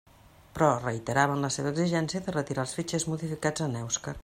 Però 0.53 0.69
reiteraven 0.85 1.45
la 1.47 1.51
seva 1.57 1.73
exigència 1.75 2.23
de 2.29 2.35
retirar 2.39 2.65
els 2.67 2.75
fitxers 2.79 3.09
modificats 3.13 3.69
en 3.69 3.81
èuscar. 3.85 4.19